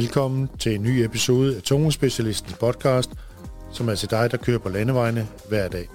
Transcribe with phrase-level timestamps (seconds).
[0.00, 3.10] Velkommen til en ny episode af Tungespecialistens podcast,
[3.72, 5.88] som er til dig, der kører på landevejene hver dag.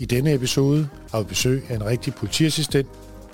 [0.00, 2.88] I denne episode har vi besøg af en rigtig politiassistent,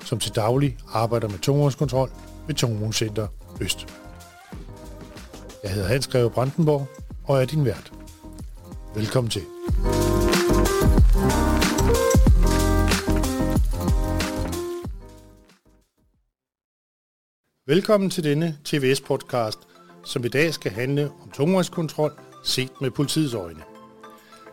[0.05, 2.09] som til daglig arbejder med tungvognskontrol
[2.47, 3.27] ved Tungvognscenter
[3.61, 3.87] Øst.
[5.63, 6.87] Jeg hedder Hans Greve Brandenborg
[7.23, 7.91] og er din vært.
[8.95, 9.41] Velkommen til.
[17.69, 19.59] Velkommen til denne TVS-podcast,
[20.03, 22.11] som i dag skal handle om tungvejskontrol
[22.43, 23.59] set med politiets øjne.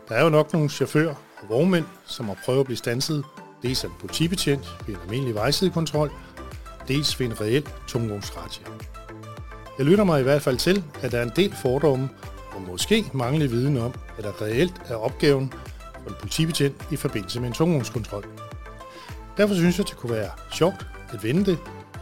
[0.09, 3.23] Der er jo nok nogle chauffører og vognmænd, som har prøvet at blive stanset,
[3.61, 6.11] dels af en politibetjent ved en almindelig vejsidekontrol,
[6.87, 8.65] dels ved en reel tungvognsrazzia.
[9.77, 12.09] Jeg lytter mig i hvert fald til, at der er en del fordomme
[12.51, 15.53] og måske manglende viden om, at der reelt er opgaven
[16.03, 18.25] for en politibetjent i forbindelse med en tungvognskontrol.
[19.37, 21.57] Derfor synes jeg, det kunne være sjovt at vende det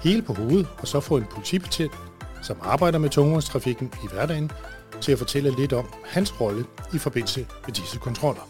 [0.05, 1.93] hele på hovedet, og så få en politibetjent,
[2.41, 4.51] som arbejder med tungvognstrafikken i hverdagen,
[5.01, 8.41] til at fortælle lidt om hans rolle i forbindelse med disse kontroller.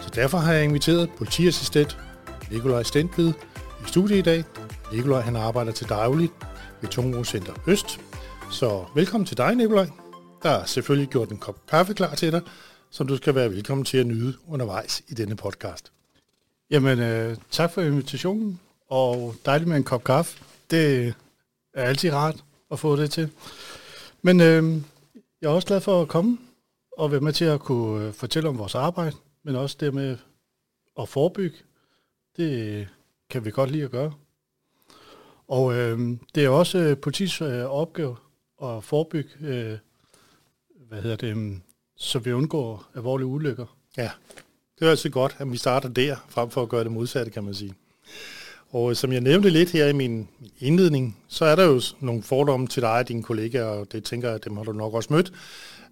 [0.00, 1.98] Så derfor har jeg inviteret politiassistent
[2.50, 3.32] Nikolaj Stentved
[3.84, 4.44] i studiet i dag.
[4.92, 6.32] Nikolaj han arbejder til dagligt
[6.80, 8.00] ved Tungvognscenter Øst.
[8.50, 9.88] Så velkommen til dig, Nikolaj.
[10.42, 12.40] Der er selvfølgelig gjort en kop kaffe klar til dig,
[12.90, 15.92] som du skal være velkommen til at nyde undervejs i denne podcast.
[16.70, 20.44] Jamen, øh, tak for invitationen, og dejligt med en kop kaffe.
[20.70, 21.14] Det
[21.74, 23.30] er altid rart at få det til.
[24.22, 24.82] Men øh,
[25.40, 26.38] jeg er også glad for at komme
[26.98, 30.16] og være med til at kunne øh, fortælle om vores arbejde, men også det med
[31.00, 31.56] at forebygge.
[32.36, 32.86] Det øh,
[33.30, 34.12] kan vi godt lide at gøre.
[35.48, 35.98] Og øh,
[36.34, 38.16] det er også øh, politis øh, opgave
[38.62, 39.78] at forebygge, øh,
[40.88, 41.56] hvad hedder det, øh,
[41.96, 43.66] så vi undgår alvorlige ulykker.
[43.96, 44.10] Ja,
[44.78, 47.44] det er altid godt, at vi starter der, frem for at gøre det modsatte, kan
[47.44, 47.74] man sige.
[48.74, 52.22] Og øh, som jeg nævnte lidt her i min indledning, så er der jo nogle
[52.22, 54.94] fordomme til dig og dine kollegaer, og det tænker jeg, at dem har du nok
[54.94, 55.32] også mødt.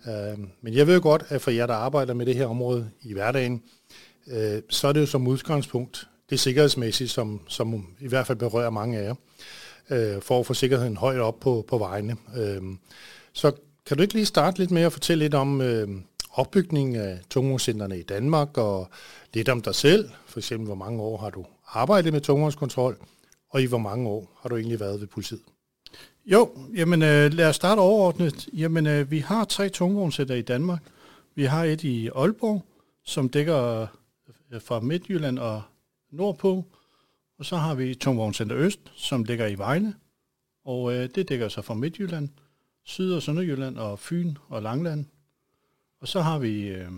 [0.06, 3.12] Øh, men jeg ved godt, at for jer, der arbejder med det her område i
[3.12, 3.62] hverdagen,
[4.26, 8.70] øh, så er det jo som udgangspunkt det sikkerhedsmæssige, som, som i hvert fald berører
[8.70, 9.14] mange af jer,
[10.20, 12.16] for at få sikkerheden højt op på, på vejene.
[13.32, 13.52] Så
[13.86, 15.62] kan du ikke lige starte lidt med at fortælle lidt om
[16.32, 18.88] opbygningen af tungvognscenterne i Danmark, og
[19.34, 22.96] lidt om dig selv, for eksempel hvor mange år har du arbejdet med tungvognskontrol,
[23.50, 25.42] og i hvor mange år har du egentlig været ved politiet?
[26.26, 28.48] Jo, jamen øh, lad os starte overordnet.
[28.52, 30.82] Jamen øh, vi har tre tungvognsætter i Danmark.
[31.34, 32.64] Vi har et i Aalborg,
[33.04, 33.86] som dækker
[34.52, 35.62] øh, fra Midtjylland og
[36.10, 36.64] nordpå.
[37.38, 39.94] Og så har vi Tungvognscenter Øst, som ligger i Vejle.
[40.64, 42.28] Og øh, det dækker sig fra Midtjylland,
[42.84, 45.06] Syd- og Sønderjylland og Fyn og Langland.
[46.00, 46.90] Og så har vi øh,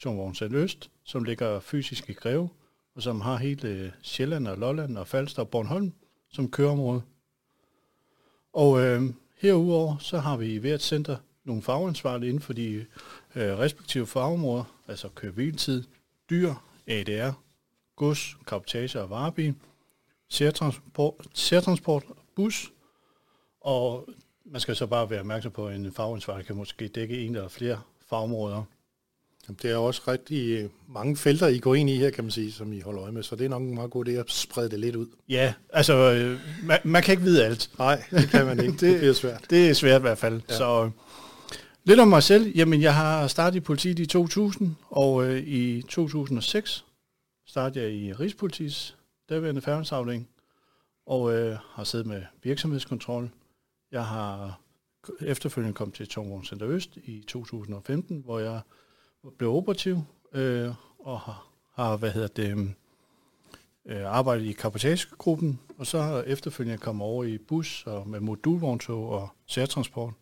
[0.00, 2.48] Tungvognscenter Øst, som ligger fysisk i Greve,
[2.98, 5.92] og som har hele øh, Sjælland og Lolland og Falster og Bornholm
[6.32, 7.02] som køreområde.
[8.52, 9.02] Og øh,
[9.36, 12.86] herudover så har vi i hvert center nogle fagansvarlige inden for de
[13.34, 15.84] øh, respektive fagområder, altså køreviltid,
[16.30, 16.54] dyr,
[16.86, 17.32] ADR,
[17.96, 19.54] gods, kapotage og varebil,
[20.28, 22.04] særtransport, særtransport,
[22.36, 22.72] bus,
[23.60, 24.08] og
[24.44, 27.48] man skal så bare være opmærksom på, at en fagansvarlig kan måske dække en eller
[27.48, 28.64] flere fagområder.
[29.48, 32.30] Jamen, det er også rigtig øh, mange felter, I går ind i her, kan man
[32.30, 34.30] sige, som I holder øje med, så det er nok en meget god idé at
[34.30, 35.06] sprede det lidt ud.
[35.28, 37.70] Ja, altså, øh, man, man kan ikke vide alt.
[37.78, 38.72] Nej, det kan man ikke.
[38.72, 39.44] det, det bliver svært.
[39.50, 40.40] Det er svært i hvert fald.
[40.48, 40.54] Ja.
[40.54, 40.90] Så
[41.84, 42.56] lidt om mig selv.
[42.56, 46.84] Jamen, jeg har startet i politiet i 2000, og øh, i 2006
[47.46, 48.96] startede jeg i Rigspolitis
[49.28, 50.28] derværende færdsafdeling,
[51.06, 53.30] og øh, har siddet med virksomhedskontrol.
[53.92, 54.60] Jeg har
[55.20, 58.60] efterfølgende kommet til Tungvognscenter Øst i 2015, hvor jeg
[59.38, 59.98] blev operativ
[60.32, 62.74] øh, og har, har, hvad hedder det, mm,
[63.86, 69.08] øh, arbejdet i kapotagegruppen, og så har efterfølgende kommet over i bus og med modulvogntog
[69.08, 70.14] og særtransport.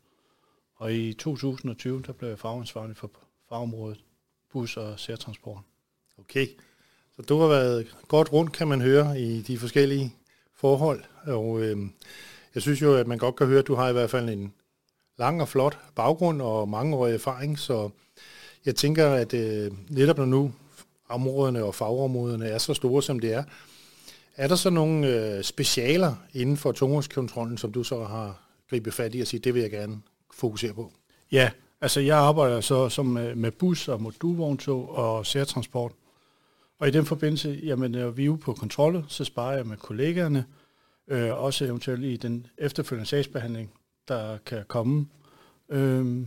[0.77, 3.10] Og i 2020, der blev jeg fagansvarlig for
[3.48, 4.04] fagområdet
[4.53, 5.59] bus og særtransport.
[6.19, 6.47] Okay,
[7.16, 10.15] så du har været godt rundt, kan man høre, i de forskellige
[10.54, 11.04] forhold.
[11.27, 11.77] Og øh,
[12.54, 14.54] jeg synes jo, at man godt kan høre, at du har i hvert fald en
[15.19, 17.91] lang og flot baggrund og mange år erfaring, så
[18.66, 20.53] jeg tænker, at øh, netop når nu
[21.09, 23.45] områderne og fagområderne er så store, som det er,
[24.36, 29.15] er der så nogle øh, specialer inden for tungvognskontrollen, som du så har gribet fat
[29.15, 30.01] i og sige, det vil jeg gerne
[30.34, 30.92] fokusere på?
[31.33, 35.92] Ja, altså jeg arbejder så som med, med bus og modulvogntog og særtransport.
[36.78, 39.77] Og i den forbindelse, jamen når vi er ude på kontrollen, så sparer jeg med
[39.77, 40.45] kollegaerne,
[41.09, 43.71] øh, også eventuelt i den efterfølgende sagsbehandling,
[44.09, 45.07] der kan komme.
[45.68, 46.27] Øh,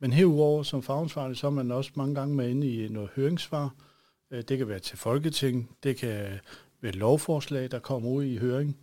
[0.00, 3.74] men herudover som fagansvarlig, så er man også mange gange med inde i noget høringssvar.
[4.30, 6.40] Øh, det kan være til Folketing, det kan
[6.80, 8.76] være et lovforslag, der kommer ud i høring.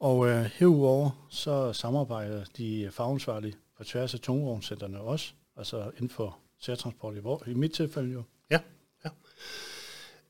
[0.00, 6.38] Og øh, herudover så samarbejder de fagansvarlige på tværs af tungvognscenterne også, altså inden for
[6.60, 8.22] særtransport i, vor, i mit tilfælde jo.
[8.50, 8.60] Ja,
[9.04, 9.10] ja.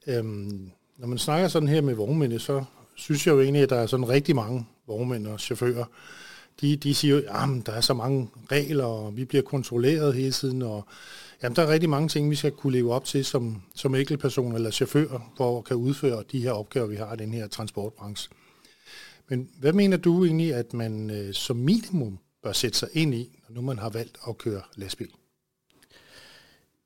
[0.07, 2.65] Øhm, når man snakker sådan her med vognmændene, så
[2.95, 5.85] synes jeg jo egentlig, at der er sådan rigtig mange vognmænd og chauffører,
[6.61, 10.63] de, de siger at der er så mange regler, og vi bliver kontrolleret hele tiden,
[10.63, 10.87] og
[11.43, 14.57] jamen, der er rigtig mange ting, vi skal kunne leve op til som, som enkeltpersoner
[14.57, 18.31] eller chauffører, for at kan udføre de her opgaver, vi har i den her transportbranche.
[19.29, 23.39] Men hvad mener du egentlig, at man øh, som minimum bør sætte sig ind i,
[23.49, 25.11] når nu man har valgt at køre lastbil?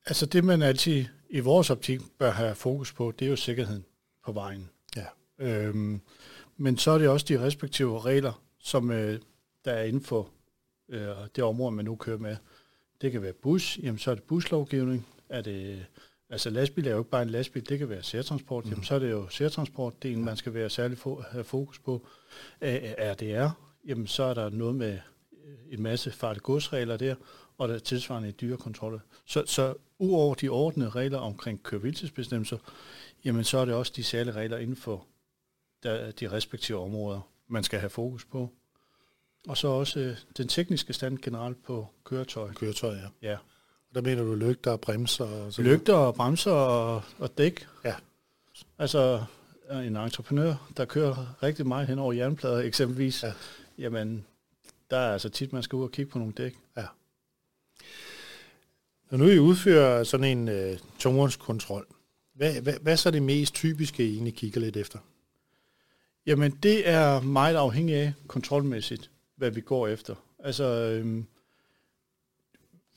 [0.07, 3.85] Altså det, man altid i vores optik bør have fokus på, det er jo sikkerheden
[4.25, 4.71] på vejen.
[4.97, 5.05] Ja.
[5.39, 6.01] Øhm,
[6.57, 9.21] men så er det også de respektive regler, som øh,
[9.69, 10.31] der er inden for
[10.89, 12.37] øh, det område, man nu kører med.
[13.01, 15.07] Det kan være bus, jamen så er det buslovgivning.
[15.29, 15.87] Er det,
[16.31, 18.71] altså lastbil er jo ikke bare en lastbil, det kan være særtransport, mm.
[18.71, 21.45] jamen så er det jo særtransport, det er en, man skal være særlig fo- have
[21.45, 22.07] fokus på.
[22.61, 23.51] Er det er,
[23.85, 24.99] jamen så er der noget med
[25.45, 27.15] øh, en masse farlige godsregler der,
[27.59, 29.01] og der er tilsvarende dyrekontroller.
[29.27, 32.59] Så, så uover de ordnede regler omkring kørevildsbestemmelser,
[33.25, 35.07] jamen så er det også de særlige regler inden for
[35.83, 38.51] der, de respektive områder, man skal have fokus på.
[39.49, 42.53] Og så også øh, den tekniske stand generelt på køretøj.
[42.53, 43.29] Køretøj, ja.
[43.31, 43.37] Ja.
[43.89, 45.25] Og der mener du lygter og bremser?
[45.25, 47.67] Og så Lygter og bremser og, og dæk.
[47.85, 47.95] Ja.
[48.79, 49.25] Altså
[49.71, 53.33] en entreprenør, der kører rigtig meget hen over jernplader eksempelvis, ja.
[53.79, 54.27] jamen
[54.91, 56.57] der er altså tit, man skal ud og kigge på nogle dæk.
[56.77, 56.85] Ja.
[59.11, 61.87] Når nu I udfører sådan en øh, tungvognskontrol,
[62.35, 64.99] hvad, hvad, hvad er så det mest typiske, I egentlig kigger lidt efter?
[66.27, 70.15] Jamen, det er meget afhængigt af kontrolmæssigt, hvad vi går efter.
[70.39, 71.27] Altså, øhm,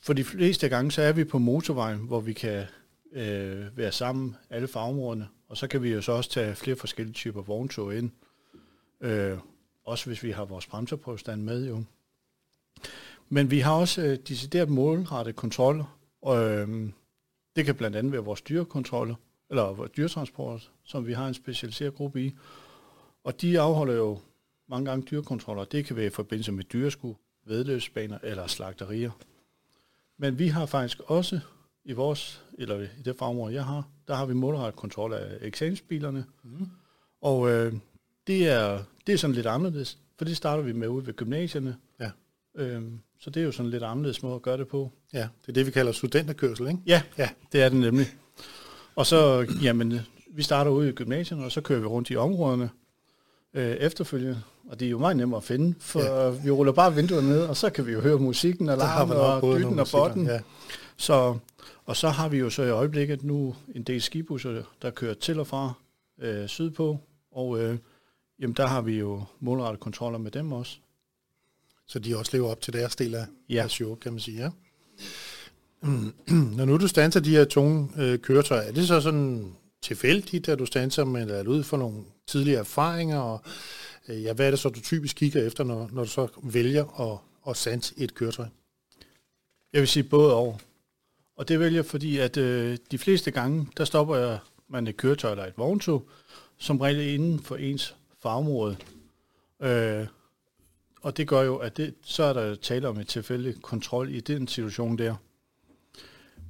[0.01, 2.65] for de fleste gange, så er vi på motorvejen, hvor vi kan
[3.11, 7.13] øh, være sammen, alle fagområderne, og så kan vi jo så også tage flere forskellige
[7.13, 8.11] typer vogntog ind.
[9.01, 9.37] Øh,
[9.83, 11.83] også hvis vi har vores bremserpåstand med jo.
[13.29, 16.89] Men vi har også øh, decideret målrettet kontroller, og øh,
[17.55, 19.15] det kan blandt andet være vores dyrekontroller,
[19.49, 22.35] eller vores dyretransport, som vi har en specialiseret gruppe i.
[23.23, 24.19] Og de afholder jo
[24.71, 25.63] mange gange dyrekontroller.
[25.63, 27.15] Det kan være i forbindelse med dyresku,
[27.45, 29.11] vedløbsbaner eller slagterier.
[30.17, 31.39] Men vi har faktisk også
[31.85, 36.25] i vores, eller i det fagområde, jeg har, der har vi målrettet kontrol af eksamensbilerne.
[36.43, 36.67] Mm.
[37.21, 37.73] Og øh,
[38.27, 41.77] det, er, det er sådan lidt anderledes, for det starter vi med ude ved gymnasierne.
[41.99, 42.11] Ja.
[42.55, 44.91] Øhm, så det er jo sådan lidt anderledes måde at gøre det på.
[45.13, 46.79] Ja, det er det, vi kalder studenterkørsel, ikke?
[46.85, 47.29] Ja, ja.
[47.51, 48.05] det er det nemlig.
[48.95, 52.69] Og så, jamen, vi starter ude i gymnasierne, og så kører vi rundt i områderne
[53.53, 54.41] øh, efterfølgende.
[54.69, 56.29] Og det er jo meget nemmere at finde, for ja.
[56.29, 59.57] vi ruller bare vinduerne ned, og så kan vi jo høre musikken, og larmen, og
[59.57, 60.25] dytten og botten.
[60.25, 60.39] Ja.
[60.97, 61.37] Så,
[61.85, 65.39] og så har vi jo så i øjeblikket nu en del skibusser, der kører til
[65.39, 65.73] og fra
[66.21, 66.99] øh, sydpå,
[67.31, 67.77] og øh,
[68.39, 70.77] jamen, der har vi jo målrettet kontroller med dem også.
[71.87, 73.63] Så de også lever op til deres del af, ja.
[73.63, 74.49] af show, kan man sige, ja.
[76.57, 80.59] Når nu du standser de her tunge øh, køretøjer, er det så sådan tilfældigt, at
[80.59, 83.41] du standser, men er det ud for nogle tidligere erfaringer, og
[84.07, 87.01] øh, ja, hvad er det så, du typisk kigger efter, når, når du så vælger
[87.11, 87.19] at,
[87.49, 88.45] at standse et køretøj?
[89.73, 90.61] Jeg vil sige både og.
[91.35, 95.31] Og det vælger, fordi at øh, de fleste gange, der stopper jeg, man et køretøj
[95.31, 96.09] eller et vogntog,
[96.57, 98.77] som regel inden for ens farområde.
[99.61, 100.07] Øh,
[101.01, 104.19] og det gør jo, at det, så er der tale om et tilfældigt kontrol i
[104.19, 105.15] den situation der.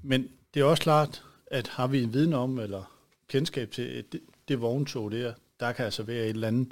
[0.03, 3.00] Men det er også klart, at har vi en viden om, eller
[3.31, 6.71] kendskab til det, det vogntog der, der kan altså være et eller andet,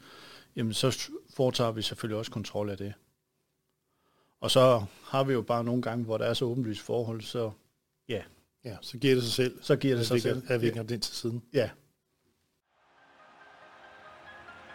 [0.56, 2.94] jamen så foretager vi selvfølgelig også kontrol af det.
[4.42, 7.51] Og så har vi jo bare nogle gange, hvor der er så åbenlyst forhold, så
[8.10, 8.22] ja.
[8.66, 9.63] Ja, så giver det sig selv.
[9.63, 10.44] Så giver det sig selv.
[10.48, 11.44] At vi ikke den til siden.
[11.54, 11.70] Ja.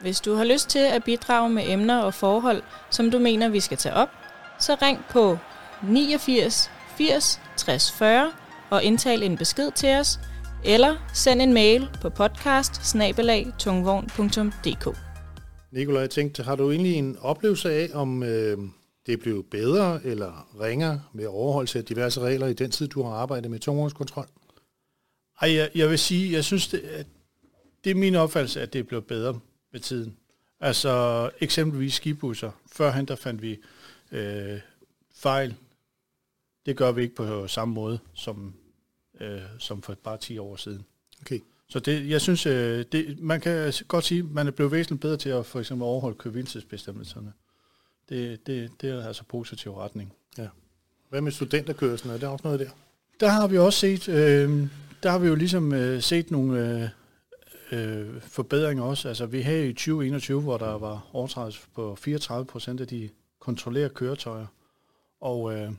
[0.01, 3.61] Hvis du har lyst til at bidrage med emner og forhold, som du mener, vi
[3.61, 4.09] skal tage op,
[4.61, 5.39] så ring på
[5.83, 8.33] 89 80 60 40
[8.71, 10.19] og indtal en besked til os,
[10.67, 12.87] eller send en mail på podcast
[15.73, 18.59] Nikolaj, jeg tænkte, har du egentlig en oplevelse af, om øh,
[19.07, 23.03] det er blevet bedre eller ringer med overholdelse af diverse regler i den tid, du
[23.03, 24.27] har arbejdet med tungvognskontrol?
[25.41, 27.07] Ej, jeg, jeg vil sige, jeg synes, det, at
[27.85, 29.41] det er min opfattelse, at det er blevet bedre
[29.73, 30.17] med tiden.
[30.61, 32.51] Altså eksempelvis skibusser.
[32.73, 33.59] Førhen der fandt vi
[34.13, 34.61] øh,
[35.15, 35.55] fejl.
[36.67, 38.55] Det gør vi ikke på samme måde som,
[39.21, 40.85] øh, som for bare 10 år siden.
[41.21, 41.41] Okay.
[41.69, 45.01] Så det, jeg synes, øh, det, man kan godt sige, at man er blevet væsentligt
[45.01, 47.33] bedre til at for eksempel overholde købindelsesbestemmelserne.
[48.09, 50.13] Det, det, det er altså positiv retning.
[50.39, 50.49] Ja.
[51.09, 52.13] Hvad med studenterkørslen?
[52.15, 52.71] Er det også noget der?
[53.21, 54.67] Der har vi også set, øh,
[55.03, 56.91] der har vi jo ligesom øh, set nogle
[57.73, 59.09] øh, forbedringer også.
[59.09, 63.95] Altså, vi havde i 2021, hvor der var overtrædelse på 34 procent af de kontrollerede
[63.95, 64.47] køretøjer.
[65.21, 65.71] Og øh,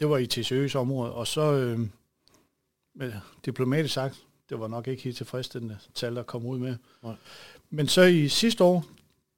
[0.00, 1.12] det var i TCØ's område.
[1.12, 1.80] Og så, øh,
[2.98, 3.12] med
[3.44, 6.76] diplomatisk sagt, det var nok ikke helt tilfredsstillende tal, der kom ud med.
[7.02, 7.14] Nej.
[7.70, 8.84] Men så i sidste år,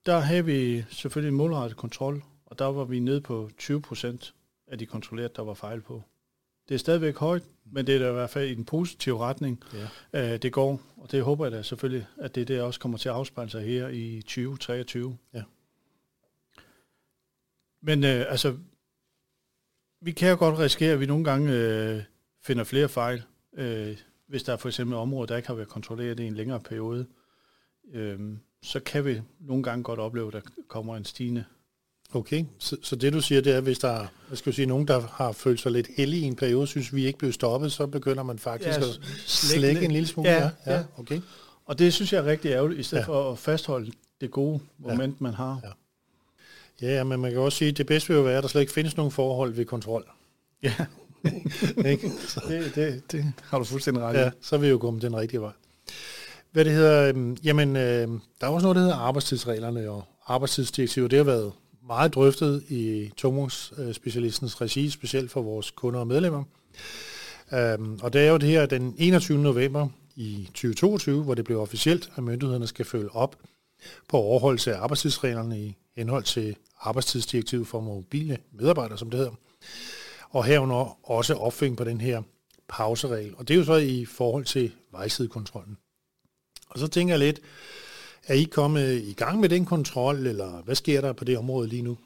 [0.07, 4.35] der havde vi selvfølgelig en målrettet kontrol, og der var vi nede på 20 procent
[4.67, 6.03] af de kontrollerede, der var fejl på.
[6.69, 9.63] Det er stadigvæk højt, men det er da i hvert fald i den positive retning,
[10.13, 10.35] Ja.
[10.35, 10.81] øh, det går.
[10.97, 13.63] Og det håber jeg da selvfølgelig, at det der også kommer til at afspejle sig
[13.67, 15.19] her i 2023.
[15.35, 15.43] Ja.
[17.83, 18.57] Men øh, altså,
[20.01, 22.03] vi kan jo godt risikere, at vi nogle gange øh,
[22.43, 23.23] finder flere fejl,
[23.57, 26.61] øh, hvis der er for eksempel områder, der ikke har været kontrolleret i en længere
[26.61, 27.07] periode.
[27.93, 28.19] Øh,
[28.63, 31.45] så kan vi nogle gange godt opleve, at der kommer en stigende
[32.13, 34.67] Okay, så, så det du siger, det er, hvis der er hvad skal jeg sige,
[34.67, 37.73] nogen, der har følt sig lidt heldig i en periode, synes vi ikke blev stoppet,
[37.73, 40.31] så begynder man faktisk Ja, ja, at slække en lille smule.
[40.31, 40.85] Ja, ja, ja.
[40.97, 41.21] okay.
[41.65, 43.13] Og det synes jeg er rigtig ærgerligt, i stedet Ja.
[43.13, 43.19] ja.
[43.21, 45.61] for at fastholde det gode moment, man har.
[45.63, 45.71] Ja.
[46.89, 48.61] Ja, men man kan også sige, at det bedste vil jo være, at der slet
[48.61, 50.11] ikke findes nogen forhold ved kontrol.
[50.63, 50.75] Ja,
[51.93, 52.13] Ikke?
[52.49, 54.19] det, det, det har du fuldstændig ret i.
[54.19, 55.53] Ja, så er vi jo kommet den rigtige vej.
[56.53, 58.09] Hvad det hedder, øhm, jamen, øh,
[58.41, 61.11] der er også noget, der hedder arbejdstidsreglerne og arbejdstidsdirektivet.
[61.11, 61.53] Det har været
[61.87, 66.45] meget drøftet i tungvognsspecialistens regi, specielt for vores kunder og medlemmer.
[67.53, 69.39] Øhm, og det er jo det her den 21.
[69.39, 73.37] november i 2022, hvor det blev officielt, at myndighederne skal følge op
[74.09, 79.33] på overholdelse af arbejdstidsreglerne i henhold til arbejdstidsdirektivet for mobile medarbejdere, som det hedder.
[80.31, 82.23] Og herunder også opfølging på den her
[82.69, 83.35] pauseregel.
[83.37, 85.77] Og det er jo så i forhold til vejsidekontrollen.
[86.69, 87.41] Og så tænker jeg lidt,
[88.27, 91.69] er I kommet i gang med den kontrol, eller hvad sker der på det område
[91.69, 91.99] lige nu?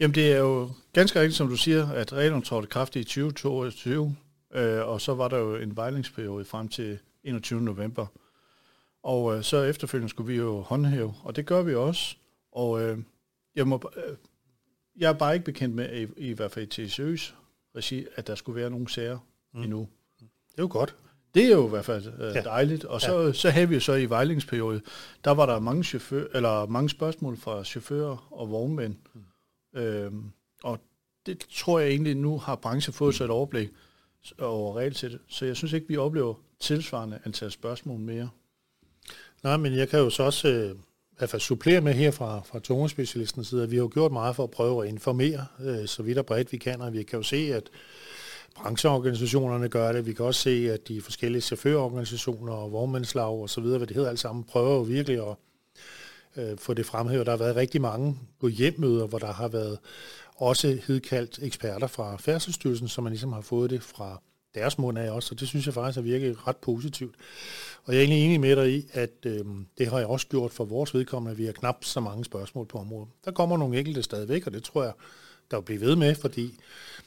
[0.00, 4.16] Jamen det er jo ganske rigtigt, som du siger, at reglerne trådte kraftigt i 2022,
[4.54, 7.60] øh, og så var der jo en vejlingsperiode frem til 21.
[7.60, 8.06] november.
[9.02, 12.16] Og øh, så efterfølgende skulle vi jo håndhæve, og det gør vi også.
[12.52, 12.98] Og øh,
[13.54, 14.16] jeg, må, øh,
[14.96, 17.34] jeg er bare ikke bekendt med, i, i hvert fald i TSØ's
[17.76, 19.18] regi, at der skulle være nogle sager
[19.54, 19.62] mm.
[19.62, 19.88] endnu.
[20.20, 20.96] Det er jo godt.
[21.34, 22.40] Det er jo i hvert fald øh, Ja.
[22.42, 22.84] dejligt.
[22.84, 23.32] Og så, ja.
[23.32, 24.80] så havde vi så i vejlingsperiode,
[25.24, 28.96] der var der mange, chauffør, eller mange spørgsmål fra chauffører og vognmænd.
[29.14, 29.80] Mm.
[29.80, 30.78] Øhm, og
[31.26, 33.70] det tror jeg egentlig, nu har branchen fået sig et overblik
[34.38, 35.20] over regelsættet.
[35.28, 38.28] Så jeg synes ikke, vi oplever tilsvarende antal spørgsmål mere.
[39.42, 40.76] Nej, men jeg kan jo så også øh,
[41.22, 44.44] hvert fald supplere med her fra, fra tungespecialistens side, at vi har gjort meget for
[44.44, 47.22] at prøve at informere øh, så vidt og bredt vi kan, og vi kan jo
[47.22, 47.70] se, at
[48.54, 50.06] brancheorganisationerne gør det.
[50.06, 53.96] Vi kan også se, at de forskellige chaufførorganisationer og vognmandslag og så videre, hvad det
[53.96, 55.36] hedder alt sammen, prøver jo virkelig at
[56.36, 57.26] øh, få det fremhævet.
[57.26, 59.78] Der har været rigtig mange gå hjemmøder, hvor der har været
[60.36, 64.20] også hedkaldt eksperter fra Færdselsstyrelsen, så man ligesom har fået det fra
[64.54, 67.14] deres mund af også, og det synes jeg faktisk har virket ret positivt.
[67.84, 69.40] Og jeg er egentlig enig med dig i, at øh,
[69.78, 72.66] det har jeg også gjort for vores vedkommende, at vi har knap så mange spørgsmål
[72.66, 73.08] på området.
[73.24, 74.92] Der kommer nogle enkelte stadigvæk, og det tror jeg,
[75.50, 76.42] der vil blive ved med, fordi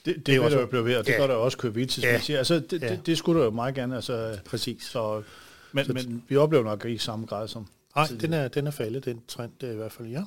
[0.05, 1.17] Det, det, Det er det også- der jo blive ved, og det Ja.
[1.17, 2.29] gør der også køre hviletidsmæssigt.
[2.29, 2.37] Ja.
[2.37, 2.89] Altså, det, Ja.
[2.89, 3.95] det, det skulle der jo meget gerne.
[3.95, 4.83] Altså, præcis.
[4.83, 5.23] så,
[5.71, 8.71] men, men vi oplever nok ikke i samme grad som Nej, den er, den er
[8.71, 10.23] faldet, den trend der i hvert fald, ja.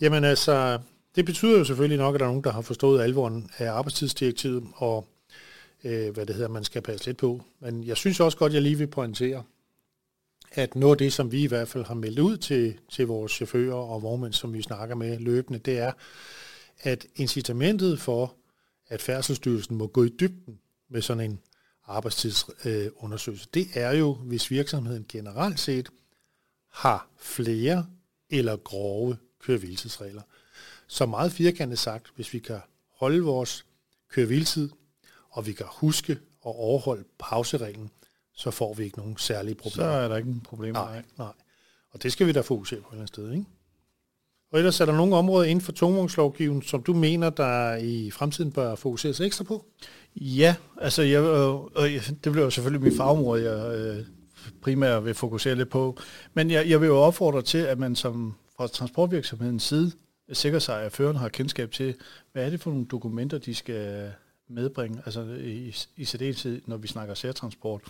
[0.00, 0.78] Jamen altså,
[1.16, 4.64] det betyder jo selvfølgelig nok, at der er nogen, der har forstået alvoren af arbejdstidsdirektivet,
[4.74, 5.06] og
[5.84, 7.42] øh, hvad det hedder, man skal passe lidt på.
[7.60, 9.42] Men jeg synes også godt, jeg lige vil pointere,
[10.52, 13.32] at noget af det, som vi i hvert fald har meldt ud til, til vores
[13.32, 15.92] chauffører og vognmænd, som vi snakker med løbende, det er,
[16.80, 18.34] at incitamentet for,
[18.88, 21.40] at Færdselsstyrelsen må gå i dybden med sådan en
[21.86, 25.88] arbejdstidsundersøgelse, øh, det er jo, hvis virksomheden generelt set
[26.70, 27.86] har flere
[28.30, 29.60] eller grove køre
[30.86, 32.60] Så meget firkantet sagt, hvis vi kan
[32.96, 33.66] holde vores
[34.10, 34.26] køre
[35.34, 36.18] og vi kan huske at
[36.56, 37.90] overholde pausereglen,
[38.36, 39.90] så får vi ikke nogen særlige Så problemer.
[39.92, 40.84] er der ikke nogen problemer.
[40.84, 41.32] Nej, nej.
[41.90, 43.44] Og det skal vi da fokusere på et eller andet sted, ikke?
[44.52, 48.52] Og ellers er der nogle områder inden for tungvognslovgivningen, som du mener, der i fremtiden
[48.52, 49.64] bør fokuseres ekstra på?
[50.16, 54.04] Ja, altså jeg, øh, jeg- det bliver jo selvfølgelig mit fagområde, jeg øh,
[54.62, 55.98] primært vil fokusere lidt på.
[56.34, 59.92] Men jeg, jeg vil jo opfordre til, at man som fra transportvirksomhedens side
[60.32, 61.94] sikrer sig, at føreren har kendskab til,
[62.32, 64.12] hvad er det for nogle dokumenter, de skal
[64.48, 67.82] medbringe, altså i, i særdeleshed, når vi snakker særtransport.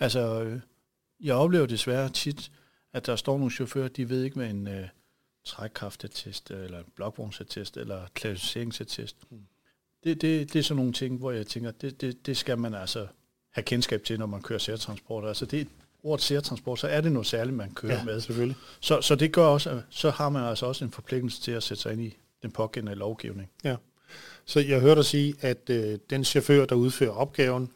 [0.00, 0.60] Altså, øh,
[1.20, 2.50] jeg oplever desværre tit,
[2.92, 4.88] at der står nogle chauffører, de ved ikke, hvad en øh,
[5.44, 9.16] trækkraftattest, eller en blokvognsattest, eller klassificeringsattest.
[10.04, 12.74] Det, det, det er sådan nogle ting, hvor jeg tænker, det, det, det skal man
[12.74, 13.06] altså
[13.52, 15.28] have kendskab til, når man kører særtransport.
[15.28, 15.68] Altså det
[16.02, 18.20] ordet særtransport, så er det noget særligt, man kører Ja, med.
[18.20, 18.56] selvfølgelig.
[18.80, 21.62] Så, så det gør også, at så har man altså også en forpligtelse til at
[21.62, 23.50] sætte sig ind i den pågældende lovgivning.
[23.64, 23.76] Ja.
[24.44, 27.70] Så jeg hørte dig sige, at øh, den chauffør, der udfører opgaven,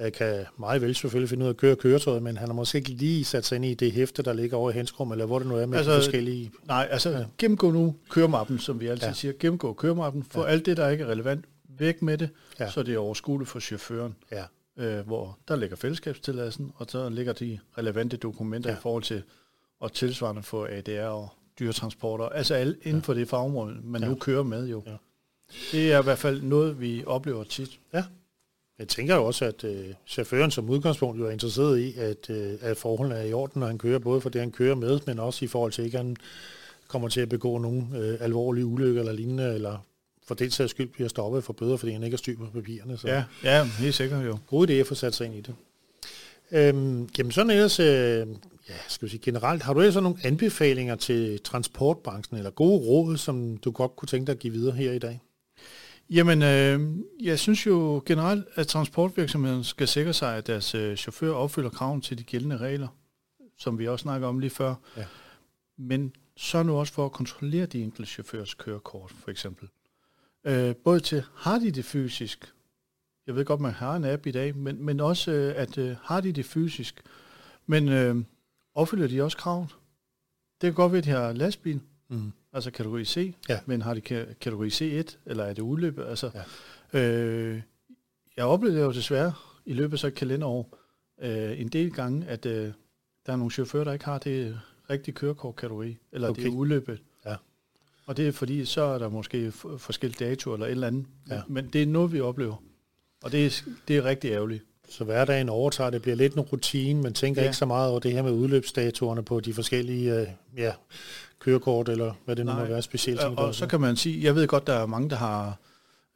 [0.00, 2.78] øh, kan meget vel selvfølgelig finde ud af at køre køretøjet, men han har måske
[2.78, 5.38] ikke lige sat sig ind i det hæfte, der ligger over i henskum, eller hvor
[5.38, 6.50] det nu er med altså, de forskellige...
[6.64, 7.24] Nej, altså ja.
[7.38, 9.14] gennemgå nu køremappen, som vi altid ja.
[9.14, 9.32] siger.
[9.38, 10.46] Gennemgå køremappen, få ja.
[10.46, 11.44] alt det, der ikke er relevant,
[11.78, 12.30] væk med det,
[12.60, 12.70] ja.
[12.70, 14.16] så det er overskueligt for chaufføren.
[14.32, 14.44] Ja.
[14.78, 18.76] Øh, hvor der ligger fællesskabstilladelsen, og så ligger de relevante dokumenter ja.
[18.76, 19.22] i forhold til
[19.84, 24.08] at tilsvarende få ADR og dyretransporter, altså alle inden for det fagområde, man ja.
[24.08, 24.82] nu kører med jo.
[24.86, 24.92] Ja.
[25.72, 27.78] Det er i hvert fald noget, vi oplever tit.
[27.94, 28.04] Ja.
[28.78, 32.54] Jeg tænker jo også, at øh, chaufføren som udgangspunkt jo er interesseret i, at, øh,
[32.60, 35.18] at forholdene er i orden, når han kører, både for det, han kører med, men
[35.18, 36.16] også i forhold til, at han
[36.88, 39.78] kommer til at begå nogle øh, alvorlige ulykker eller lignende, eller
[40.26, 42.98] for det sags skyld bliver stoppet for bøder, fordi han ikke har styr på papirerne.
[42.98, 43.08] Så.
[43.08, 44.38] Ja, ja, helt sikkert jo.
[44.46, 45.54] God idé at få sat sig ind i det.
[46.52, 48.26] Øhm, jamen sådan ellers, øh,
[48.68, 53.16] ja, skal vi sige generelt, har du ellers nogle anbefalinger til transportbranchen, eller gode råd,
[53.16, 55.20] som du godt kunne tænke dig at give videre her i dag?
[56.10, 61.34] Jamen, øh, jeg synes jo generelt, at transportvirksomheden skal sikre sig, at deres øh, chauffører
[61.34, 62.88] opfylder kraven til de gældende regler,
[63.58, 64.74] som vi også snakker om lige før.
[64.96, 65.04] Ja.
[65.76, 69.68] Men så nu også for at kontrollere de enkelte chaufførers kørekort, for eksempel.
[70.44, 72.52] Øh, både til, har de det fysisk?
[73.26, 75.96] Jeg ved godt, man har en app i dag, men, men også, øh, at øh,
[76.02, 77.02] har de det fysisk?
[77.66, 78.16] Men øh,
[78.74, 79.68] opfylder de også kravet?
[80.60, 83.58] Det kan godt være, at de har lastbil, mm altså kategori C, ja.
[83.66, 84.00] men har de
[84.40, 85.98] kategori C1, eller er det udløb?
[85.98, 86.30] Altså,
[86.92, 87.00] ja.
[87.00, 87.62] øh,
[88.36, 89.32] jeg oplevede jo desværre
[89.66, 90.78] i løbet af så et kalenderår
[91.22, 92.72] øh, en del gange, at øh,
[93.26, 94.60] der er nogle chauffører, der ikke har det
[94.90, 96.42] rigtige kørekortkategori, eller okay.
[96.42, 97.02] det er udløbet.
[97.26, 97.34] Ja.
[98.06, 101.06] Og det er fordi, så er der måske forskellige datoer eller et eller andet.
[101.30, 101.40] Ja.
[101.48, 102.62] Men det er noget, vi oplever.
[103.22, 104.64] Og det er, det er rigtig ærgerligt.
[104.88, 107.48] Så hverdagen overtager, det bliver lidt en rutine, man tænker ja.
[107.48, 110.72] ikke så meget over det her med udløbsdatoerne på de forskellige øh, ja,
[111.38, 113.20] kørekort, eller hvad det nu må være specielt.
[113.20, 115.56] Og, og så kan man sige, jeg ved godt, der er mange, der har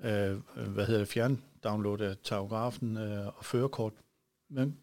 [0.05, 3.93] øh, hvad hedder det, fjern download af tagografen øh, og førerkort.
[4.51, 4.77] Men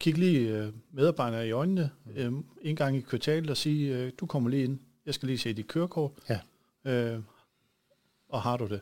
[0.00, 4.26] kig lige øh, medarbejdere i øjnene øh, en gang i kvartalet og sige, øh, du
[4.26, 6.12] kommer lige ind, jeg skal lige se dit kørekort.
[6.28, 6.40] Ja.
[6.84, 7.20] Øh,
[8.28, 8.80] og har du det?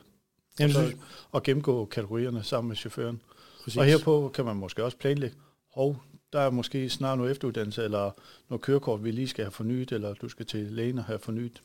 [0.60, 0.96] Jamen, og, så,
[1.30, 3.22] og gennemgå kategorierne sammen med chaufføren.
[3.64, 3.78] Præcis.
[3.78, 5.36] Og herpå kan man måske også planlægge,
[5.74, 8.10] hov, der er måske snart noget efteruddannelse, eller
[8.48, 11.62] noget kørekort, vi lige skal have fornyet, eller du skal til lægen og have fornyet.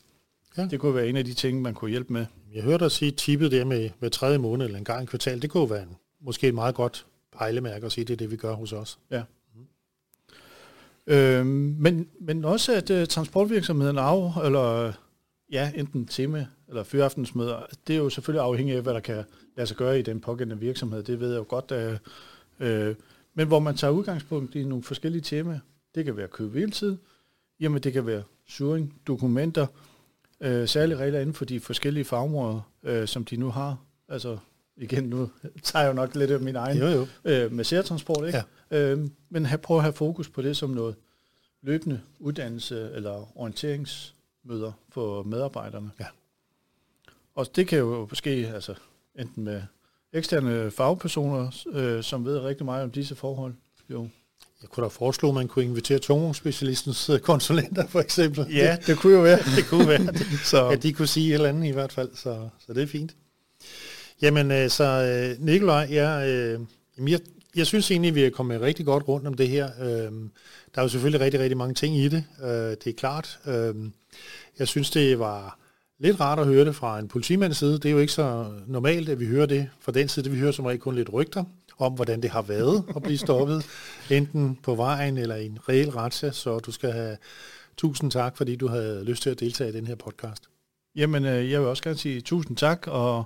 [0.57, 0.67] Ja.
[0.71, 2.25] Det kunne være en af de ting, man kunne hjælpe med.
[2.53, 5.41] Jeg hørte dig sige tippet der med hver tredje måned eller en gang i kvartal.
[5.41, 7.05] Det kunne være en, måske et meget godt
[7.37, 8.99] pejlemærke at sige, det er det, vi gør hos os.
[9.11, 9.23] Ja.
[9.55, 11.13] Mm.
[11.13, 14.93] Øhm, men, men også, at uh, transportvirksomheden af, eller
[15.51, 19.23] ja, enten tema eller fyraftensmøder, det er jo selvfølgelig afhængigt af, hvad der kan
[19.57, 21.03] lade sig gøre i den pågældende virksomhed.
[21.03, 21.99] Det ved jeg jo godt, at
[22.59, 22.95] uh,
[23.37, 25.59] men hvor man tager udgangspunkt i nogle forskellige temaer.
[25.95, 26.97] Det kan være køb hviletid,
[27.59, 29.67] jamen det kan være suring, dokumenter,
[30.41, 33.77] øh, særlige regler inden for de forskellige fagområder, øh, som de nu har.
[34.09, 34.37] Altså
[34.77, 35.29] igen, nu
[35.63, 37.07] tager jeg jo nok lidt af min egen jo, jo.
[37.25, 38.43] Øh, med særtransport, ikke?
[38.71, 38.91] Ja.
[38.91, 40.95] Øh, men have, prøv at have fokus på det som noget
[41.61, 45.91] løbende uddannelse eller orienteringsmøder for medarbejderne.
[45.99, 46.07] Ja.
[47.35, 48.73] Og det kan jo ske altså,
[49.15, 49.61] enten med
[50.13, 53.53] eksterne fagpersoner, øh, som ved rigtig meget om disse forhold.
[53.89, 54.07] Jo.
[54.61, 58.45] Jeg kunne da foreslå, at man kunne invitere tungvognsspecialistens øh, konsulenter, for eksempel.
[58.53, 59.37] Ja, det kunne jo være.
[59.57, 60.69] det kunne være, så.
[60.69, 63.15] at de kunne sige et eller andet i hvert fald, så, så det er fint.
[64.21, 66.57] Jamen, øh, så øh, Nikolaj, jeg,
[67.07, 67.19] jeg,
[67.55, 69.69] jeg synes egentlig, vi er kommet rigtig godt rundt om det her.
[70.75, 72.23] Der er jo selvfølgelig rigtig, rigtig mange ting i det,
[72.83, 73.39] det er klart.
[74.59, 75.59] Jeg synes, det var
[75.99, 77.73] lidt rart at høre det fra en politimands side.
[77.73, 80.23] Det er jo ikke så normalt, at vi hører det fra den side.
[80.23, 81.43] Det vi hører som regel kun lidt rygter
[81.77, 83.65] om, hvordan det har været at blive stoppet,
[84.09, 86.33] enten på vejen eller i en reel retsag.
[86.33, 87.17] Så du skal have
[87.77, 90.49] tusind tak, fordi du havde lyst til at deltage i den her podcast.
[90.95, 93.23] Jamen, øh, jeg vil også gerne sige tusind tak, og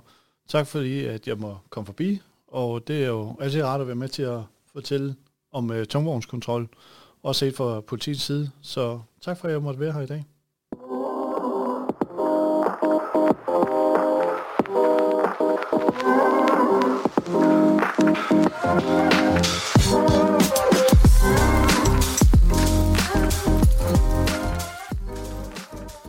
[0.48, 2.20] tak fordi, at jeg må komme forbi.
[2.48, 4.40] Og det er jo altid rart at være med til at
[4.72, 5.14] fortælle
[5.52, 6.68] om uh, tungvognskontrol,
[7.22, 8.50] også set fra politiets side.
[8.62, 10.24] Så tak for, at jeg måtte være her i dag.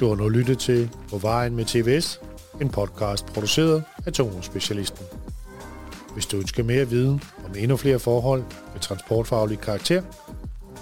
[0.04, 2.22] Du har nu lyttet til På vejen med TVS,
[2.62, 5.06] en podcast produceret af Tungvognsspecialisten.
[6.14, 10.04] Hvis du ønsker mere viden om endnu flere forhold med transportfaglig karakter,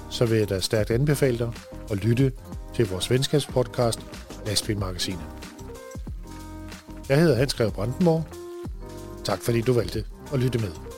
[0.10, 1.52] så vil jeg da stærkt anbefale dig
[1.92, 2.32] at lytte
[2.76, 4.00] til vores venskabspodcast
[4.46, 5.26] Lastbilmagasinet.
[7.10, 8.24] Jeg hedder Hans Greve Brandenborg.
[9.24, 10.04] Tak fordi du valgte
[10.34, 10.91] at lytte med.